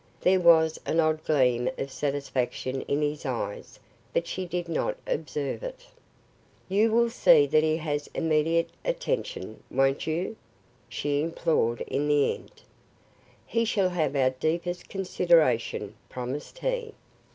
There 0.19 0.39
was 0.39 0.79
an 0.87 0.99
odd 0.99 1.23
gleam 1.25 1.69
of 1.77 1.91
satisfaction 1.91 2.81
in 2.87 3.03
his 3.03 3.23
eyes, 3.23 3.77
but 4.13 4.25
she 4.25 4.47
did 4.47 4.67
not 4.67 4.97
observe 5.05 5.61
it. 5.61 5.85
"You 6.67 6.91
will 6.91 7.11
see 7.11 7.45
that 7.45 7.61
he 7.61 7.77
has 7.77 8.09
immediate 8.15 8.71
attention, 8.83 9.61
won't 9.69 10.07
you?" 10.07 10.37
she 10.89 11.21
implored 11.21 11.81
in 11.81 12.07
the 12.07 12.33
end. 12.33 12.51
"He 13.45 13.63
shall 13.63 13.89
have 13.89 14.15
our 14.15 14.31
deepest 14.31 14.89
consideration," 14.89 15.93
promised 16.09 16.57
he. 16.57 16.95